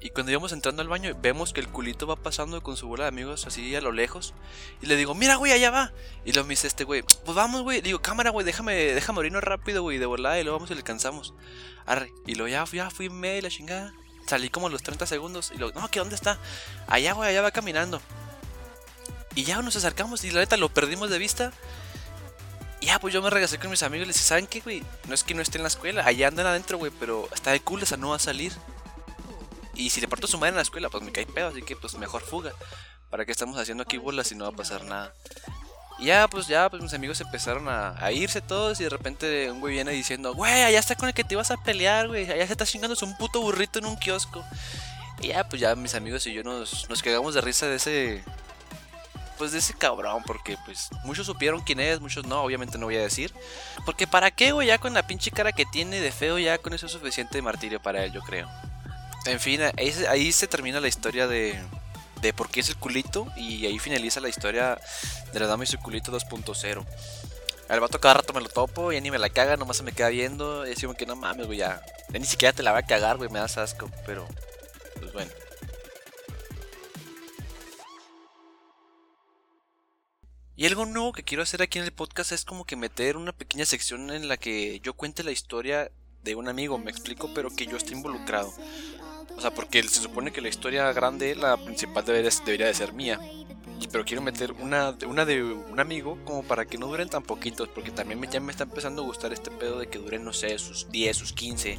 Y 0.04 0.10
cuando 0.10 0.30
íbamos 0.30 0.52
entrando 0.52 0.82
al 0.82 0.88
baño, 0.88 1.16
vemos 1.22 1.54
que 1.54 1.60
el 1.60 1.68
culito 1.68 2.06
va 2.06 2.16
pasando 2.16 2.62
con 2.62 2.76
su 2.76 2.86
bola 2.86 3.04
de 3.04 3.08
amigos 3.08 3.46
así 3.46 3.74
a 3.74 3.80
lo 3.80 3.90
lejos. 3.90 4.34
Y 4.82 4.86
le 4.86 4.96
digo, 4.96 5.14
mira, 5.14 5.36
güey, 5.36 5.50
allá 5.50 5.70
va. 5.70 5.92
Y 6.26 6.32
lo 6.32 6.44
me 6.44 6.50
dice 6.50 6.66
este 6.66 6.84
güey, 6.84 7.00
pues 7.00 7.34
vamos, 7.34 7.62
güey. 7.62 7.80
Digo, 7.80 8.02
cámara, 8.02 8.28
güey, 8.28 8.44
déjame, 8.44 8.74
déjame 8.74 9.14
morirnos 9.14 9.42
rápido, 9.42 9.80
güey, 9.80 9.96
de 9.96 10.04
volada. 10.04 10.38
Y 10.38 10.42
luego 10.42 10.58
vamos 10.58 10.70
y 10.70 10.74
le 10.74 10.80
alcanzamos. 10.80 11.32
Arre. 11.86 12.12
Y 12.26 12.34
luego 12.34 12.48
ya, 12.48 12.70
ya 12.70 12.90
fui 12.90 13.08
me 13.08 13.40
la 13.40 13.48
chingada. 13.48 13.94
Salí 14.26 14.50
como 14.50 14.66
a 14.66 14.70
los 14.70 14.82
30 14.82 15.06
segundos. 15.06 15.52
Y 15.54 15.56
luego, 15.56 15.80
no, 15.80 15.90
¿qué 15.90 16.00
dónde 16.00 16.16
está? 16.16 16.38
Allá, 16.86 17.14
güey, 17.14 17.30
allá 17.30 17.40
va 17.40 17.50
caminando. 17.50 18.02
Y 19.34 19.44
ya 19.44 19.62
nos 19.62 19.74
acercamos 19.74 20.22
y 20.24 20.30
la 20.32 20.40
neta 20.40 20.58
lo 20.58 20.68
perdimos 20.68 21.08
de 21.08 21.18
vista 21.18 21.50
ya, 22.84 22.98
pues 22.98 23.14
yo 23.14 23.22
me 23.22 23.30
regresé 23.30 23.58
con 23.58 23.70
mis 23.70 23.82
amigos 23.82 24.04
y 24.04 24.08
les 24.08 24.16
dije, 24.16 24.28
¿saben 24.28 24.46
qué, 24.46 24.60
güey? 24.60 24.82
No 25.08 25.14
es 25.14 25.24
que 25.24 25.34
no 25.34 25.40
esté 25.40 25.56
en 25.58 25.62
la 25.62 25.68
escuela, 25.68 26.04
allá 26.04 26.28
andan 26.28 26.46
adentro, 26.46 26.76
güey, 26.76 26.92
pero 27.00 27.28
está 27.34 27.52
de 27.52 27.60
cool, 27.60 27.82
esa 27.82 27.96
no 27.96 28.10
va 28.10 28.16
a 28.16 28.18
salir. 28.18 28.52
Y 29.74 29.90
si 29.90 30.00
le 30.00 30.08
parto 30.08 30.26
su 30.26 30.38
madre 30.38 30.50
en 30.50 30.56
la 30.56 30.62
escuela, 30.62 30.88
pues 30.88 31.02
me 31.02 31.12
cae 31.12 31.26
pedo, 31.26 31.48
así 31.48 31.62
que 31.62 31.76
pues 31.76 31.94
mejor 31.96 32.22
fuga. 32.22 32.52
¿Para 33.10 33.24
qué 33.24 33.32
estamos 33.32 33.58
haciendo 33.58 33.82
aquí 33.82 33.96
bolas 33.98 34.28
si 34.28 34.34
no 34.34 34.44
va 34.44 34.50
a 34.50 34.56
pasar 34.56 34.84
nada? 34.84 35.14
Y 35.98 36.06
ya, 36.06 36.26
pues 36.28 36.48
ya, 36.48 36.68
pues 36.68 36.82
mis 36.82 36.92
amigos 36.94 37.20
empezaron 37.20 37.68
a, 37.68 38.10
irse 38.12 38.40
todos 38.40 38.80
y 38.80 38.84
de 38.84 38.90
repente 38.90 39.50
un 39.50 39.60
güey 39.60 39.74
viene 39.74 39.92
diciendo, 39.92 40.34
güey, 40.34 40.62
allá 40.62 40.78
está 40.78 40.96
con 40.96 41.08
el 41.08 41.14
que 41.14 41.22
te 41.22 41.34
ibas 41.34 41.50
a 41.50 41.56
pelear, 41.56 42.08
güey, 42.08 42.28
allá 42.30 42.46
se 42.46 42.52
está 42.52 42.66
chingando 42.66 42.96
un 43.02 43.16
puto 43.16 43.40
burrito 43.40 43.78
en 43.78 43.86
un 43.86 43.96
kiosco. 43.96 44.44
Y 45.20 45.28
ya, 45.28 45.48
pues 45.48 45.60
ya 45.60 45.76
mis 45.76 45.94
amigos 45.94 46.26
y 46.26 46.32
yo 46.32 46.42
nos, 46.42 46.88
nos 46.88 47.02
quedamos 47.02 47.34
de 47.34 47.40
risa 47.40 47.66
de 47.66 47.76
ese, 47.76 48.24
pues 49.38 49.52
de 49.52 49.58
ese 49.58 49.74
cabrón, 49.74 50.22
porque 50.26 50.56
pues 50.64 50.88
muchos 51.04 51.26
supieron 51.26 51.60
quién 51.60 51.78
es, 51.80 52.00
muchos 52.00 52.26
no, 52.26 52.42
obviamente 52.42 52.78
no 52.78 52.86
voy 52.86 52.96
a 52.96 53.02
decir. 53.02 53.32
Porque 53.84 54.08
para 54.08 54.32
qué, 54.32 54.50
güey, 54.50 54.68
ya 54.68 54.78
con 54.78 54.94
la 54.94 55.06
pinche 55.06 55.30
cara 55.30 55.52
que 55.52 55.64
tiene 55.66 56.00
de 56.00 56.10
feo, 56.10 56.38
ya 56.38 56.58
con 56.58 56.74
eso 56.74 56.86
es 56.86 56.92
suficiente 56.92 57.40
martirio 57.42 57.80
para 57.80 58.04
él, 58.04 58.12
yo 58.12 58.20
creo. 58.22 58.48
En 59.26 59.40
fin, 59.40 59.60
ahí, 60.08 60.32
se 60.32 60.46
termina 60.46 60.80
la 60.80 60.88
historia 60.88 61.26
de, 61.26 61.58
por 62.36 62.50
qué 62.50 62.60
es 62.60 62.68
el 62.68 62.76
culito 62.76 63.26
y 63.36 63.66
ahí 63.66 63.78
finaliza 63.78 64.20
la 64.20 64.28
historia 64.28 64.78
de 65.32 65.40
la 65.40 65.46
dama 65.46 65.64
y 65.64 65.66
su 65.66 65.78
culito 65.78 66.12
2.0. 66.12 66.84
El 67.70 67.80
vato 67.80 67.98
cada 67.98 68.14
rato 68.14 68.34
me 68.34 68.42
lo 68.42 68.48
topo, 68.48 68.92
y 68.92 69.00
ni 69.00 69.10
me 69.10 69.18
la 69.18 69.30
caga, 69.30 69.56
nomás 69.56 69.78
se 69.78 69.82
me 69.82 69.92
queda 69.92 70.10
viendo. 70.10 70.66
Y 70.66 70.70
decimos 70.70 70.96
que 70.96 71.06
no 71.06 71.16
mames, 71.16 71.46
güey, 71.46 71.58
ya. 71.58 71.82
ya. 72.10 72.18
ni 72.18 72.26
siquiera 72.26 72.52
te 72.52 72.62
la 72.62 72.72
va 72.72 72.80
a 72.80 72.86
cagar, 72.86 73.16
güey, 73.16 73.30
me 73.30 73.38
das 73.38 73.56
asco. 73.56 73.90
Pero, 74.04 74.28
pues 75.00 75.12
bueno. 75.14 75.30
Y 80.56 80.66
algo 80.66 80.84
nuevo 80.84 81.12
que 81.12 81.24
quiero 81.24 81.42
hacer 81.42 81.62
aquí 81.62 81.78
en 81.78 81.84
el 81.84 81.92
podcast 81.92 82.32
es 82.32 82.44
como 82.44 82.64
que 82.64 82.76
meter 82.76 83.16
una 83.16 83.32
pequeña 83.32 83.64
sección 83.64 84.10
en 84.10 84.28
la 84.28 84.36
que 84.36 84.78
yo 84.80 84.92
cuente 84.92 85.24
la 85.24 85.32
historia 85.32 85.90
de 86.22 86.34
un 86.36 86.48
amigo, 86.48 86.78
me 86.78 86.90
explico, 86.90 87.32
pero 87.34 87.50
que 87.50 87.66
yo 87.66 87.76
esté 87.76 87.92
involucrado. 87.92 88.52
O 89.36 89.40
sea, 89.40 89.52
porque 89.52 89.82
se 89.82 90.00
supone 90.00 90.32
que 90.32 90.40
la 90.40 90.48
historia 90.48 90.92
grande, 90.92 91.34
la 91.34 91.56
principal 91.56 92.04
debería, 92.04 92.30
debería 92.44 92.66
de 92.66 92.74
ser 92.74 92.92
mía. 92.92 93.20
Pero 93.90 94.04
quiero 94.04 94.22
meter 94.22 94.52
una, 94.52 94.96
una 95.06 95.24
de 95.24 95.42
un 95.42 95.78
amigo 95.78 96.18
como 96.24 96.42
para 96.42 96.64
que 96.64 96.78
no 96.78 96.86
duren 96.86 97.08
tan 97.08 97.22
poquitos, 97.22 97.68
porque 97.68 97.90
también 97.90 98.18
me, 98.18 98.26
ya 98.28 98.40
me 98.40 98.50
está 98.50 98.64
empezando 98.64 99.02
a 99.02 99.04
gustar 99.04 99.32
este 99.32 99.50
pedo 99.50 99.78
de 99.78 99.88
que 99.88 99.98
duren, 99.98 100.24
no 100.24 100.32
sé, 100.32 100.58
sus 100.58 100.90
10, 100.90 101.16
sus 101.16 101.32
15. 101.32 101.78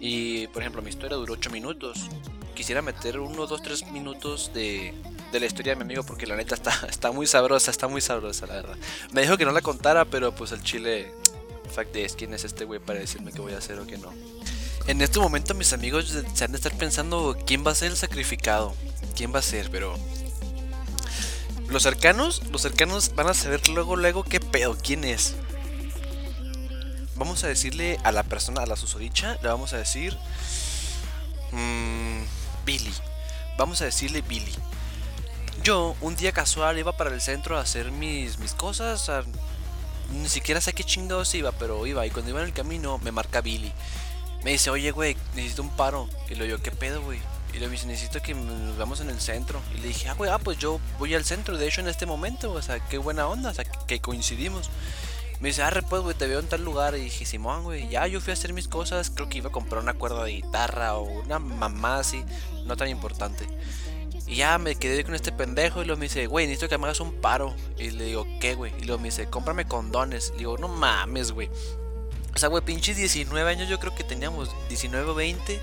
Y, 0.00 0.46
por 0.48 0.62
ejemplo, 0.62 0.82
mi 0.82 0.90
historia 0.90 1.16
duró 1.16 1.34
8 1.34 1.50
minutos. 1.50 2.08
Quisiera 2.54 2.82
meter 2.82 3.18
1, 3.18 3.46
2, 3.46 3.62
3 3.62 3.92
minutos 3.92 4.50
de, 4.52 4.94
de 5.32 5.40
la 5.40 5.46
historia 5.46 5.72
de 5.72 5.76
mi 5.76 5.82
amigo 5.82 6.02
porque 6.02 6.26
la 6.26 6.36
neta 6.36 6.54
está, 6.54 6.72
está 6.88 7.12
muy 7.12 7.26
sabrosa, 7.26 7.70
está 7.70 7.88
muy 7.88 8.00
sabrosa, 8.00 8.46
la 8.46 8.54
verdad. 8.54 8.76
Me 9.12 9.22
dijo 9.22 9.36
que 9.36 9.44
no 9.44 9.52
la 9.52 9.62
contara, 9.62 10.04
pero 10.04 10.34
pues 10.34 10.52
el 10.52 10.62
chile, 10.62 11.12
fact 11.70 11.94
es 11.96 12.14
quién 12.14 12.34
es 12.34 12.44
este 12.44 12.64
güey 12.64 12.80
para 12.80 12.98
decirme 12.98 13.32
qué 13.32 13.40
voy 13.40 13.52
a 13.52 13.58
hacer 13.58 13.78
o 13.78 13.86
qué 13.86 13.98
no. 13.98 14.12
En 14.86 15.02
este 15.02 15.18
momento 15.18 15.52
mis 15.54 15.72
amigos 15.72 16.14
se 16.34 16.44
han 16.44 16.52
de 16.52 16.56
estar 16.56 16.72
pensando 16.76 17.36
quién 17.44 17.66
va 17.66 17.72
a 17.72 17.74
ser 17.74 17.90
el 17.90 17.96
sacrificado, 17.96 18.74
quién 19.16 19.34
va 19.34 19.40
a 19.40 19.42
ser, 19.42 19.68
pero 19.70 19.98
los 21.68 21.82
cercanos, 21.82 22.42
los 22.52 22.62
cercanos 22.62 23.14
van 23.16 23.28
a 23.28 23.34
saber 23.34 23.68
luego, 23.68 23.96
luego 23.96 24.22
qué 24.22 24.38
pedo, 24.38 24.76
quién 24.80 25.02
es. 25.02 25.34
Vamos 27.16 27.42
a 27.42 27.48
decirle 27.48 27.98
a 28.04 28.12
la 28.12 28.22
persona, 28.22 28.62
a 28.62 28.66
la 28.66 28.76
susodicha, 28.76 29.38
le 29.42 29.48
vamos 29.48 29.72
a 29.72 29.78
decir 29.78 30.16
mmm, 31.50 32.22
Billy. 32.64 32.92
Vamos 33.58 33.80
a 33.80 33.86
decirle 33.86 34.22
Billy. 34.22 34.54
Yo, 35.64 35.96
un 36.00 36.14
día 36.14 36.30
casual, 36.30 36.78
iba 36.78 36.96
para 36.96 37.12
el 37.12 37.20
centro 37.20 37.58
a 37.58 37.62
hacer 37.62 37.90
mis, 37.90 38.38
mis 38.38 38.54
cosas. 38.54 39.10
ni 40.12 40.28
siquiera 40.28 40.60
sé 40.60 40.74
qué 40.74 40.84
chingados 40.84 41.34
iba, 41.34 41.50
pero 41.52 41.86
iba. 41.86 42.06
Y 42.06 42.10
cuando 42.10 42.30
iba 42.30 42.40
en 42.40 42.46
el 42.46 42.52
camino, 42.52 42.98
me 42.98 43.10
marca 43.10 43.40
Billy. 43.40 43.72
Me 44.44 44.52
dice, 44.52 44.70
oye, 44.70 44.90
güey, 44.90 45.16
necesito 45.34 45.62
un 45.62 45.70
paro. 45.70 46.08
Y 46.30 46.34
le 46.34 46.44
digo, 46.44 46.58
¿qué 46.58 46.70
pedo, 46.70 47.02
güey? 47.02 47.18
Y 47.52 47.58
le 47.58 47.68
dice, 47.68 47.86
necesito 47.86 48.20
que 48.20 48.34
nos 48.34 48.76
veamos 48.76 49.00
en 49.00 49.10
el 49.10 49.20
centro. 49.20 49.60
Y 49.74 49.80
le 49.80 49.88
dije, 49.88 50.08
ah, 50.08 50.14
güey, 50.14 50.30
ah, 50.30 50.38
pues 50.38 50.58
yo 50.58 50.78
voy 50.98 51.14
al 51.14 51.24
centro, 51.24 51.56
de 51.56 51.66
hecho, 51.66 51.80
en 51.80 51.88
este 51.88 52.06
momento. 52.06 52.52
O 52.52 52.62
sea, 52.62 52.80
qué 52.88 52.98
buena 52.98 53.26
onda, 53.26 53.50
o 53.50 53.54
sea, 53.54 53.64
que 53.64 54.00
coincidimos. 54.00 54.70
Me 55.40 55.48
dice, 55.48 55.62
ah, 55.62 55.72
pues, 55.88 56.02
güey, 56.02 56.14
te 56.14 56.26
veo 56.26 56.40
en 56.40 56.48
tal 56.48 56.64
lugar. 56.64 56.96
Y 56.96 57.00
dije, 57.00 57.24
Simón, 57.24 57.64
güey, 57.64 57.88
ya 57.88 58.06
yo 58.06 58.20
fui 58.20 58.30
a 58.30 58.34
hacer 58.34 58.52
mis 58.52 58.68
cosas. 58.68 59.10
Creo 59.10 59.28
que 59.28 59.38
iba 59.38 59.48
a 59.48 59.52
comprar 59.52 59.82
una 59.82 59.94
cuerda 59.94 60.24
de 60.24 60.32
guitarra 60.32 60.96
o 60.96 61.02
una 61.02 61.38
mamá 61.38 61.98
así, 61.98 62.24
no 62.64 62.76
tan 62.76 62.88
importante. 62.88 63.46
Y 64.26 64.36
ya 64.36 64.58
me 64.58 64.74
quedé 64.74 65.04
con 65.04 65.14
este 65.14 65.32
pendejo 65.32 65.82
y 65.82 65.86
luego 65.86 65.98
me 65.98 66.06
dice, 66.06 66.26
güey, 66.26 66.46
necesito 66.46 66.68
que 66.68 66.78
me 66.78 66.84
hagas 66.84 67.00
un 67.00 67.20
paro. 67.20 67.54
Y 67.78 67.90
le 67.90 68.04
digo, 68.04 68.26
¿qué, 68.40 68.54
güey? 68.54 68.72
Y 68.78 68.84
luego 68.84 69.00
me 69.00 69.08
dice, 69.08 69.28
cómprame 69.28 69.66
condones. 69.66 70.30
Le 70.32 70.38
digo, 70.38 70.58
no 70.58 70.68
mames, 70.68 71.32
güey. 71.32 71.48
O 72.36 72.38
sea, 72.38 72.50
güey, 72.50 72.62
pinches 72.62 72.98
19 72.98 73.50
años, 73.50 73.66
yo 73.66 73.80
creo 73.80 73.94
que 73.94 74.04
teníamos 74.04 74.50
19 74.68 75.10
o 75.10 75.14
20. 75.14 75.58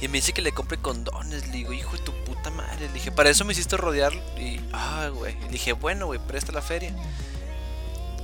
Y 0.00 0.06
me 0.06 0.18
dice 0.18 0.32
que 0.32 0.40
le 0.40 0.52
compre 0.52 0.78
condones. 0.78 1.48
Le 1.48 1.52
digo, 1.52 1.72
hijo 1.72 1.96
de 1.96 2.02
tu 2.04 2.12
puta 2.24 2.48
madre. 2.50 2.86
Le 2.86 2.92
dije, 2.92 3.10
para 3.10 3.28
eso 3.28 3.44
me 3.44 3.52
hiciste 3.52 3.76
rodear. 3.76 4.12
Y, 4.38 4.60
ah, 4.72 5.10
güey. 5.12 5.34
Le 5.40 5.48
dije, 5.48 5.72
bueno, 5.72 6.06
güey, 6.06 6.20
presta 6.20 6.52
la 6.52 6.62
feria. 6.62 6.94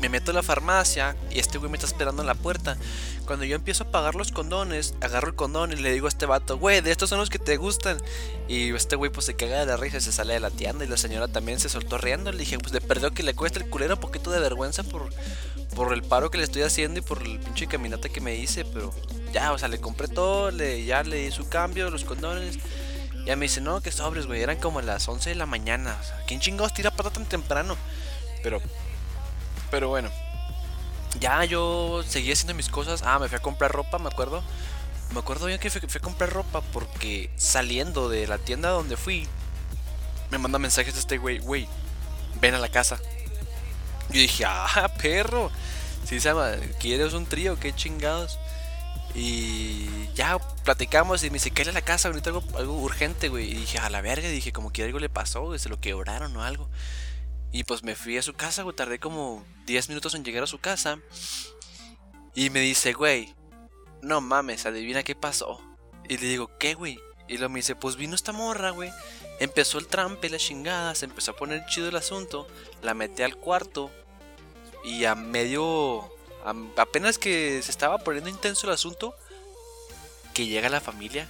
Me 0.01 0.09
meto 0.09 0.31
a 0.31 0.35
la 0.35 0.45
farmacia 0.45 1.17
y 1.31 1.41
este 1.41 1.59
güey 1.59 1.73
me 1.73 1.77
está 1.77 1.89
esperando 1.89 2.23
en 2.23 2.29
la 2.29 2.37
puerta. 2.37 2.77
Cuando 3.27 3.45
yo 3.45 3.57
empiezo 3.57 3.83
a 3.83 3.91
pagar 3.91 4.15
los 4.15 4.31
condones, 4.31 4.95
agarro 5.01 5.29
el 5.29 5.35
condón 5.35 5.73
y 5.73 5.77
le 5.77 5.93
digo 5.93 6.07
a 6.07 6.09
este 6.09 6.27
vato, 6.27 6.59
güey, 6.59 6.83
de 6.83 6.93
estos 6.93 7.09
son 7.09 7.19
los 7.19 7.31
que 7.31 7.41
te 7.41 7.57
gustan. 7.57 8.01
Y 8.47 8.73
este 8.75 8.95
güey 8.95 9.11
pues 9.11 9.27
se 9.27 9.35
caga 9.35 9.59
de 9.59 9.67
la 9.67 9.77
risa 9.77 9.97
y 9.97 10.03
se 10.03 10.13
sale 10.13 10.35
de 10.35 10.41
la 10.41 10.51
tienda. 10.51 10.85
Y 10.85 10.89
la 10.89 10.97
señora 10.97 11.27
también 11.27 11.59
se 11.59 11.69
soltó 11.69 11.99
riendo. 11.99 12.31
Le 12.31 12.39
dije, 12.39 12.59
pues 12.59 12.73
le 12.73 12.81
perdió 12.81 13.11
que 13.11 13.25
le 13.25 13.35
cuesta 13.35 13.59
el 13.59 13.69
culero 13.69 13.95
un 13.95 14.01
poquito 14.01 14.31
de 14.31 14.39
vergüenza 14.39 14.85
por, 14.85 15.09
por 15.75 15.93
el 15.93 16.03
paro 16.03 16.31
que 16.31 16.39
le 16.39 16.45
estoy 16.45 16.63
haciendo 16.63 17.01
y 17.01 17.03
por 17.03 17.23
el 17.23 17.39
pinche 17.41 17.67
caminata 17.67 18.09
que 18.09 18.21
me 18.21 18.35
hice. 18.35 18.65
Pero 18.65 18.93
ya, 19.33 19.53
o 19.53 19.59
sea, 19.59 19.69
le 19.69 19.81
compré 19.81 20.09
todo, 20.09 20.51
le, 20.51 20.85
ya 20.85 21.03
le 21.03 21.17
di 21.17 21.31
su 21.31 21.49
cambio, 21.49 21.91
los 21.91 22.05
condones. 22.05 22.59
Ya 23.27 23.37
me 23.37 23.45
dice, 23.45 23.61
no, 23.61 23.81
que 23.81 23.93
sobres, 23.93 24.27
güey, 24.27 24.43
eran 24.43 24.59
como 24.59 24.81
las 24.81 25.09
11 25.09 25.31
de 25.31 25.37
la 25.37 25.47
mañana. 25.47 25.97
O 26.01 26.05
sea, 26.05 26.23
¿quién 26.27 26.41
chingados 26.41 26.75
tira 26.75 26.91
pata 26.91 27.11
tan 27.11 27.27
temprano? 27.27 27.77
Pero, 28.43 28.61
pero 29.71 29.89
bueno. 29.89 30.11
Ya 31.21 31.45
yo 31.45 32.03
seguí 32.07 32.33
haciendo 32.33 32.55
mis 32.55 32.69
cosas. 32.69 33.03
Ah, 33.05 33.19
me 33.19 33.29
fui 33.29 33.37
a 33.37 33.43
comprar 33.43 33.71
ropa, 33.71 33.99
me 33.99 34.09
acuerdo. 34.09 34.43
Me 35.13 35.19
acuerdo 35.19 35.47
bien 35.47 35.59
que 35.59 35.69
fui, 35.69 35.81
a 35.95 36.01
comprar 36.01 36.33
ropa 36.33 36.63
porque 36.73 37.31
saliendo 37.37 38.09
de 38.09 38.27
la 38.27 38.39
tienda 38.39 38.71
donde 38.71 38.97
fui, 38.97 39.29
me 40.31 40.39
manda 40.39 40.59
mensajes 40.59 40.95
de 40.95 41.01
este 41.01 41.19
güey, 41.19 41.39
güey, 41.39 41.69
ven 42.41 42.55
a 42.55 42.59
la 42.59 42.71
casa. 42.71 42.99
Yo 44.13 44.21
dije, 44.21 44.45
ah, 44.47 44.93
perro. 45.01 45.51
Si 46.05 46.21
se 46.21 46.33
¿quieres 46.79 47.15
un 47.15 47.27
trío? 47.27 47.59
¿Qué 47.59 47.75
chingados? 47.75 48.39
Y 49.15 50.09
ya 50.15 50.39
platicamos 50.65 51.23
y 51.23 51.31
me 51.31 51.35
dice, 51.35 51.51
¿qué 51.51 51.63
a 51.63 51.73
la 51.73 51.83
casa? 51.83 52.09
Ahorita 52.09 52.31
algo, 52.31 52.45
algo 52.57 52.79
urgente, 52.79 53.29
güey. 53.29 53.51
Y 53.51 53.55
dije, 53.55 53.79
a 53.79 53.91
la 53.91 54.01
verga, 54.01 54.29
dije, 54.29 54.53
como 54.53 54.73
que 54.73 54.83
algo 54.83 54.99
le 54.99 55.09
pasó, 55.09 55.43
güey, 55.43 55.59
se 55.59 55.69
lo 55.69 55.81
quebraron 55.81 56.37
o 56.37 56.43
algo. 56.43 56.69
Y 57.53 57.65
pues 57.65 57.83
me 57.83 57.95
fui 57.95 58.17
a 58.17 58.23
su 58.23 58.33
casa, 58.33 58.63
güey, 58.63 58.75
tardé 58.75 58.99
como 58.99 59.45
10 59.67 59.91
minutos 59.91 60.15
en 60.15 60.25
llegar 60.25 60.43
a 60.43 60.47
su 60.47 60.59
casa. 60.59 60.99
Y 62.35 62.49
me 62.51 62.61
dice, 62.61 62.95
güey, 62.95 63.35
no 64.01 64.21
mames, 64.23 64.65
adivina 64.65 65.03
qué 65.03 65.15
pasó. 65.15 65.61
Y 66.09 66.17
le 66.17 66.27
digo, 66.27 66.51
¿qué, 66.59 66.75
güey? 66.75 66.99
Y 67.29 67.37
luego 67.37 67.53
me 67.53 67.59
dice, 67.59 67.77
pues 67.77 67.97
vino 67.97 68.15
esta 68.15 68.33
morra, 68.33 68.71
güey. 68.71 68.91
Empezó 69.39 69.79
el 69.79 69.87
trampe, 69.87 70.31
la 70.31 70.39
chingada, 70.39 70.95
se 70.95 71.05
empezó 71.05 71.33
a 71.33 71.37
poner 71.37 71.67
chido 71.67 71.89
el 71.89 71.97
asunto. 71.97 72.47
La 72.83 72.95
metí 72.95 73.23
al 73.23 73.37
cuarto. 73.37 73.91
Y 74.85 75.05
a 75.05 75.15
medio 75.15 76.11
apenas 76.77 77.19
que 77.19 77.61
se 77.63 77.71
estaba 77.71 77.99
poniendo 77.99 78.31
intenso 78.31 78.67
el 78.67 78.73
asunto, 78.73 79.15
que 80.35 80.47
llega 80.47 80.69
la 80.69 80.81
familia. 80.81 81.29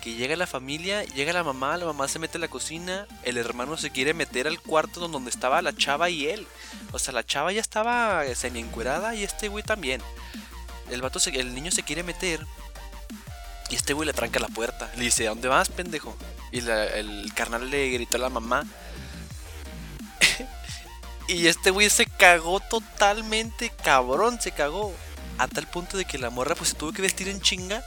Que 0.00 0.14
llega 0.14 0.36
la 0.36 0.46
familia, 0.46 1.02
llega 1.04 1.32
la 1.32 1.42
mamá, 1.42 1.76
la 1.76 1.84
mamá 1.84 2.06
se 2.06 2.20
mete 2.20 2.38
a 2.38 2.40
la 2.40 2.48
cocina, 2.48 3.08
el 3.24 3.38
hermano 3.38 3.76
se 3.76 3.90
quiere 3.90 4.14
meter 4.14 4.46
al 4.46 4.60
cuarto 4.60 5.08
donde 5.08 5.30
estaba 5.30 5.62
la 5.62 5.76
chava 5.76 6.10
y 6.10 6.28
él. 6.28 6.46
O 6.92 6.98
sea, 6.98 7.12
la 7.12 7.26
chava 7.26 7.52
ya 7.52 7.60
estaba 7.60 8.22
semi 8.34 8.60
encuerada 8.60 9.14
y 9.14 9.24
este 9.24 9.48
güey 9.48 9.64
también. 9.64 10.00
El 10.90 11.02
vato 11.02 11.18
el 11.32 11.54
niño 11.54 11.72
se 11.72 11.82
quiere 11.82 12.04
meter 12.04 12.46
y 13.68 13.74
este 13.74 13.94
güey 13.94 14.06
le 14.06 14.12
tranca 14.12 14.38
la 14.38 14.46
puerta. 14.46 14.92
Le 14.96 15.04
dice, 15.04 15.26
¿a 15.26 15.30
dónde 15.30 15.48
vas, 15.48 15.68
pendejo? 15.70 16.16
Y 16.52 16.60
el 16.60 17.32
carnal 17.34 17.68
le 17.68 17.90
gritó 17.90 18.16
a 18.16 18.20
la 18.20 18.30
mamá 18.30 18.64
y 21.28 21.48
este 21.48 21.70
güey 21.70 21.90
se 21.90 22.06
cagó 22.06 22.60
totalmente, 22.60 23.70
cabrón, 23.82 24.40
se 24.40 24.52
cagó. 24.52 24.94
A 25.38 25.48
tal 25.48 25.66
punto 25.66 25.98
de 25.98 26.06
que 26.06 26.18
la 26.18 26.30
morra 26.30 26.54
pues 26.54 26.70
se 26.70 26.76
tuvo 26.76 26.92
que 26.92 27.02
vestir 27.02 27.28
en 27.28 27.40
chinga. 27.40 27.82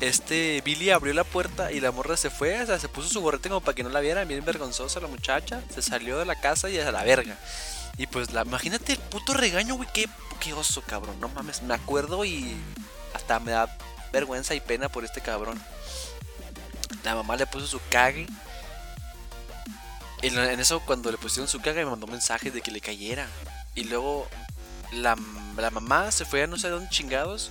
Este 0.00 0.62
Billy 0.64 0.90
abrió 0.90 1.12
la 1.12 1.24
puerta 1.24 1.72
y 1.72 1.80
la 1.80 1.90
morra 1.90 2.16
se 2.16 2.30
fue, 2.30 2.62
o 2.62 2.66
sea, 2.66 2.78
se 2.78 2.88
puso 2.88 3.08
su 3.08 3.20
gorrete 3.20 3.48
como 3.48 3.60
para 3.60 3.74
que 3.74 3.82
no 3.82 3.90
la 3.90 4.00
vieran, 4.00 4.26
bien 4.26 4.44
vergonzosa 4.44 5.00
la 5.00 5.08
muchacha, 5.08 5.60
se 5.74 5.82
salió 5.82 6.18
de 6.18 6.24
la 6.24 6.40
casa 6.40 6.70
y 6.70 6.78
a 6.78 6.90
la 6.92 7.02
verga. 7.02 7.36
Y 7.98 8.06
pues 8.06 8.32
la, 8.32 8.42
imagínate 8.42 8.92
el 8.92 8.98
puto 8.98 9.34
regaño, 9.34 9.74
güey, 9.74 9.88
qué, 9.92 10.08
qué 10.40 10.54
oso, 10.54 10.80
cabrón, 10.82 11.20
no 11.20 11.28
mames, 11.28 11.62
me 11.62 11.74
acuerdo 11.74 12.24
y 12.24 12.56
hasta 13.12 13.38
me 13.38 13.52
da 13.52 13.76
vergüenza 14.12 14.54
y 14.54 14.60
pena 14.60 14.88
por 14.88 15.04
este 15.04 15.20
cabrón. 15.20 15.62
La 17.04 17.14
mamá 17.14 17.36
le 17.36 17.46
puso 17.46 17.66
su 17.66 17.80
cague 17.90 18.26
en, 20.22 20.60
eso, 20.60 20.80
cuando 20.80 21.10
le 21.10 21.18
pusieron 21.18 21.48
su 21.48 21.60
caga, 21.60 21.84
me 21.84 21.90
mandó 21.90 22.06
mensajes 22.06 22.52
de 22.52 22.62
que 22.62 22.70
le 22.70 22.80
cayera. 22.80 23.26
Y 23.74 23.84
luego 23.84 24.26
la, 24.92 25.16
mamá 25.16 26.10
se 26.10 26.24
fue 26.24 26.42
a 26.42 26.46
no 26.46 26.58
sé 26.58 26.68
dónde 26.68 26.88
chingados. 26.90 27.50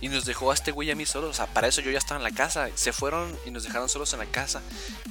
Y 0.00 0.08
nos 0.08 0.26
dejó 0.26 0.50
a 0.50 0.54
este 0.54 0.72
güey 0.72 0.90
a 0.90 0.94
mí 0.94 1.06
solos. 1.06 1.30
O 1.30 1.34
sea, 1.34 1.46
para 1.46 1.68
eso 1.68 1.80
yo 1.80 1.90
ya 1.90 1.98
estaba 1.98 2.18
en 2.18 2.24
la 2.24 2.36
casa. 2.36 2.68
Se 2.74 2.92
fueron 2.92 3.36
y 3.46 3.50
nos 3.50 3.64
dejaron 3.64 3.88
solos 3.88 4.12
en 4.12 4.20
la 4.20 4.26
casa. 4.26 4.60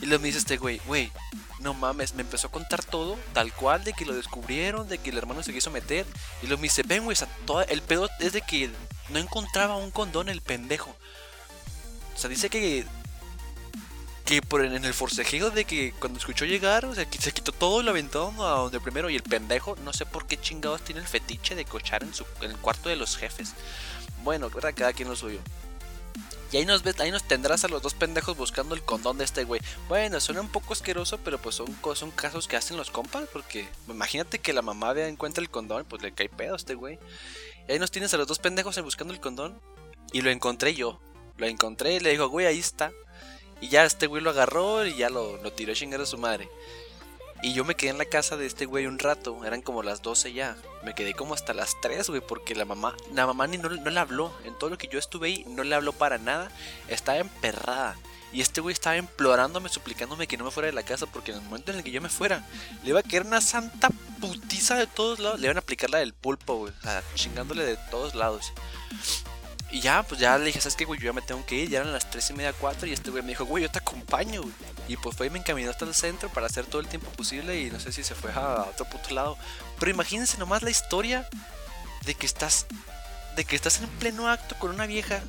Y 0.02 0.06
luego 0.06 0.22
me 0.22 0.28
dice 0.28 0.40
este 0.40 0.58
güey, 0.58 0.80
güey, 0.86 1.12
no 1.60 1.74
mames, 1.74 2.14
me 2.14 2.22
empezó 2.22 2.48
a 2.48 2.52
contar 2.52 2.84
todo, 2.84 3.18
tal 3.34 3.52
cual, 3.52 3.84
de 3.84 3.94
que 3.94 4.06
lo 4.06 4.14
descubrieron, 4.14 4.88
de 4.88 5.00
que 5.00 5.10
el 5.10 5.18
hermano 5.18 5.42
se 5.42 5.54
quiso 5.54 5.72
meter. 5.72 6.06
Y 6.42 6.48
luego 6.48 6.62
me 6.62 6.68
dice, 6.68 6.84
ven, 6.84 7.04
güey, 7.04 7.18
el 7.68 7.82
pedo 7.82 8.10
es 8.20 8.34
de 8.34 8.42
que 8.42 8.70
no 9.10 9.20
encontraba 9.20 9.76
un 9.76 9.92
condón 9.92 10.30
el 10.30 10.42
pendejo. 10.42 10.96
O 12.16 12.18
sea, 12.18 12.30
dice 12.30 12.50
que 12.50 12.86
que 14.26 14.42
por 14.42 14.66
en 14.66 14.84
el 14.84 14.94
forcejeo 14.94 15.52
de 15.52 15.66
que 15.66 15.94
cuando 16.00 16.18
escuchó 16.18 16.46
llegar, 16.46 16.86
o 16.86 16.96
sea, 16.96 17.08
se 17.20 17.32
quitó 17.32 17.52
todo 17.52 17.82
y 17.82 17.84
lo 17.84 17.92
aventó 17.92 18.34
a 18.44 18.58
donde 18.58 18.80
primero. 18.80 19.10
Y 19.10 19.16
el 19.16 19.24
pendejo, 19.24 19.78
no 19.84 19.94
sé 19.94 20.06
por 20.06 20.26
qué 20.26 20.38
chingados 20.38 20.82
tiene 20.82 21.02
el 21.02 21.08
fetiche 21.08 21.54
de 21.54 21.64
cochar 21.64 22.04
en, 22.04 22.14
su, 22.14 22.26
en 22.42 22.52
el 22.52 22.58
cuarto 22.58 22.90
de 22.90 22.96
los 22.96 23.18
jefes. 23.18 23.54
Bueno, 24.24 24.50
cada 24.50 24.94
quien 24.94 25.08
lo 25.08 25.16
suyo. 25.16 25.40
Y 26.52 26.58
ahí 26.58 26.66
nos 26.66 26.84
ves, 26.84 27.00
ahí 27.00 27.12
nos 27.12 27.24
tendrás 27.24 27.64
a 27.66 27.68
los 27.68 27.82
dos 27.82 27.94
pendejos 27.94 28.36
buscando 28.36 28.74
el 28.74 28.82
condón 28.82 29.18
de 29.20 29.26
este 29.26 29.44
güey. 29.44 29.62
Bueno, 29.88 30.20
suena 30.20 30.42
un 30.42 30.50
poco 30.50 30.74
asqueroso, 30.74 31.20
pero 31.20 31.38
pues 31.38 31.56
son, 31.56 31.68
son 31.94 32.12
casos 32.12 32.48
que 32.48 32.56
hacen 32.56 32.78
los 32.78 32.90
compas. 32.90 33.28
Porque 33.32 33.68
imagínate 33.88 34.40
que 34.40 34.54
la 34.54 34.64
mamá 34.64 34.94
vea 34.94 35.08
encuentra 35.08 35.44
el 35.44 35.50
condón, 35.52 35.86
pues 35.86 36.02
le 36.02 36.14
cae 36.14 36.30
pedo 36.30 36.54
a 36.54 36.58
este 36.58 36.74
güey. 36.74 36.98
Y 37.68 37.74
ahí 37.74 37.80
nos 37.80 37.92
tienes 37.92 38.14
a 38.14 38.18
los 38.18 38.28
dos 38.28 38.40
pendejos 38.40 38.82
buscando 38.82 39.14
el 39.14 39.20
condón. 39.20 39.60
Y 40.14 40.22
lo 40.22 40.32
encontré 40.32 40.74
yo. 40.74 41.00
Lo 41.38 41.46
encontré 41.46 41.96
y 41.96 42.00
le 42.00 42.12
digo, 42.12 42.30
güey, 42.30 42.48
ahí 42.48 42.60
está. 42.60 42.92
Y 43.62 43.70
ya 43.70 43.86
este 43.86 44.08
güey 44.08 44.22
lo 44.22 44.30
agarró 44.32 44.86
y 44.86 44.96
ya 44.96 45.10
lo, 45.10 45.38
lo 45.38 45.54
tiró 45.54 45.72
a 45.72 45.76
chingar 45.76 46.02
a 46.02 46.06
su 46.06 46.18
madre. 46.18 46.50
Y 47.42 47.54
yo 47.54 47.64
me 47.64 47.76
quedé 47.76 47.92
en 47.92 47.98
la 47.98 48.06
casa 48.06 48.38
de 48.38 48.46
este 48.46 48.66
güey 48.66 48.88
un 48.88 48.98
rato, 48.98 49.46
eran 49.46 49.62
como 49.62 49.84
las 49.84 50.02
12 50.02 50.34
ya. 50.34 50.58
Me 50.84 50.96
quedé 50.96 51.14
como 51.14 51.34
hasta 51.34 51.54
las 51.54 51.80
3, 51.82 52.10
güey, 52.10 52.22
porque 52.22 52.56
la 52.56 52.66
mamá, 52.66 52.96
la 53.14 53.28
mamá 53.28 53.46
ni 53.48 53.58
no, 53.58 53.70
no 53.70 53.90
le 53.92 54.00
habló. 54.00 54.34
En 54.46 54.58
todo 54.58 54.70
lo 54.70 54.78
que 54.78 54.88
yo 54.88 54.98
estuve 54.98 55.28
ahí, 55.28 55.46
no 55.48 55.64
le 55.64 55.76
habló 55.76 55.94
para 55.94 56.18
nada. 56.18 56.50
Estaba 56.88 57.20
emperrada. 57.20 57.96
Y 58.32 58.42
este 58.42 58.62
güey 58.62 58.74
estaba 58.74 58.98
implorándome, 58.98 59.70
suplicándome 59.70 60.28
que 60.28 60.38
no 60.38 60.46
me 60.46 60.52
fuera 60.52 60.68
de 60.68 60.74
la 60.74 60.84
casa, 60.84 61.06
porque 61.06 61.32
en 61.32 61.38
el 61.38 61.44
momento 61.44 61.72
en 61.72 61.78
el 61.78 61.84
que 61.84 61.92
yo 61.92 62.02
me 62.02 62.10
fuera, 62.10 62.46
le 62.84 62.90
iba 62.90 63.00
a 63.00 63.04
caer 63.04 63.26
una 63.26 63.42
santa 63.42 63.90
putiza 64.20 64.76
de 64.76 64.88
todos 64.88 65.20
lados. 65.20 65.40
Le 65.40 65.46
iban 65.46 65.58
a 65.58 65.60
aplicar 65.60 65.90
la 65.90 66.00
del 66.00 66.14
pulpo, 66.14 66.58
güey. 66.58 66.74
Chingándole 67.14 67.64
de 67.64 67.78
todos 67.92 68.16
lados. 68.16 68.52
Y 69.72 69.82
ya, 69.82 70.04
pues 70.04 70.20
ya 70.20 70.38
le 70.38 70.46
dije, 70.46 70.62
¿sabes 70.62 70.76
qué, 70.76 70.86
güey? 70.86 71.00
Yo 71.00 71.08
ya 71.08 71.14
me 71.14 71.22
tengo 71.22 71.46
que 71.46 71.56
ir. 71.56 71.70
Ya 71.70 71.80
eran 71.80 71.92
las 71.92 72.10
3 72.10 72.30
y 72.30 72.34
media, 72.34 72.54
4. 72.54 72.88
Y 72.88 72.94
este 72.94 73.10
güey 73.10 73.24
me 73.24 73.30
dijo, 73.30 73.46
güey, 73.46 73.64
yo 73.64 73.72
te 73.72 73.80
acompaño, 73.80 74.44
güey. 74.44 74.54
Y 74.88 74.98
pues 74.98 75.16
fue 75.16 75.28
y 75.28 75.30
me 75.30 75.40
encaminó 75.40 75.70
hasta 75.70 75.86
el 75.86 75.96
centro 75.96 76.30
para 76.30 76.46
hacer 76.46 76.66
todo 76.66 76.82
el 76.82 76.88
tiempo 76.88 77.10
posible. 77.12 77.60
Y 77.60 77.72
no 77.72 77.80
sé 77.80 77.92
si 77.92 78.04
se 78.04 78.16
fue 78.16 78.32
a 78.32 78.68
otro 78.70 78.86
puto 78.86 79.14
lado. 79.14 79.38
Pero 79.80 79.92
imagínense 79.92 80.38
nomás 80.38 80.62
la 80.62 80.70
historia 80.70 81.28
de 82.06 82.14
que 82.14 82.26
estás. 82.26 82.68
De 83.36 83.44
que 83.44 83.56
estás 83.56 83.82
en 83.82 83.90
pleno 83.90 84.30
acto 84.30 84.56
con 84.60 84.72
una 84.72 84.86
vieja. 84.86 85.22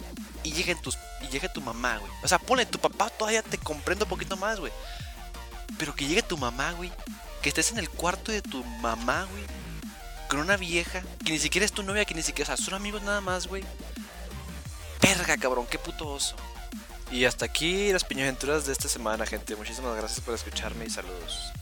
Y 0.45 0.53
llega, 0.53 0.81
tus, 0.81 0.97
y 1.23 1.29
llega 1.29 1.53
tu 1.53 1.61
mamá, 1.61 1.99
güey. 1.99 2.13
O 2.23 2.29
sea, 2.29 2.39
ponle, 2.39 2.67
tu 2.67 2.79
papá 2.79 3.11
todavía 3.11 3.43
te 3.43 3.59
comprendo 3.59 4.05
un 4.05 4.11
poquito 4.11 4.37
más, 4.37 4.61
güey. 4.61 4.73
Pero 5.77 5.95
que 5.95 6.07
llegue 6.07 6.23
tu 6.23 6.37
mamá, 6.37 6.73
güey. 6.73 6.93
Que 7.43 7.49
estés 7.49 7.73
en 7.73 7.79
el 7.79 7.91
cuarto 7.91 8.31
de 8.31 8.43
tu 8.43 8.63
mamá, 8.63 9.27
güey. 9.29 9.43
Con 10.29 10.39
una 10.39 10.57
vieja. 10.57 11.03
Que 11.25 11.33
ni 11.33 11.41
siquiera 11.41 11.65
es 11.65 11.73
tu 11.73 11.83
novia, 11.83 12.05
que 12.05 12.15
ni 12.15 12.23
siquiera. 12.23 12.53
O 12.53 12.57
sea, 12.57 12.65
son 12.65 12.75
amigos 12.75 13.03
nada 13.03 13.21
más, 13.21 13.49
güey 13.49 13.65
Verga, 15.01 15.37
cabrón, 15.37 15.67
qué 15.71 15.79
puto 15.79 16.09
oso. 16.09 16.37
Y 17.11 17.25
hasta 17.25 17.45
aquí 17.45 17.93
las 17.93 18.05
piñaventuras 18.05 18.67
de 18.67 18.73
esta 18.73 18.89
semana, 18.89 19.27
gente. 19.27 19.55
Muchísimas 19.55 19.97
gracias 19.97 20.21
por 20.21 20.35
escucharme 20.35 20.87
y 20.87 20.91
saludos. 20.91 21.53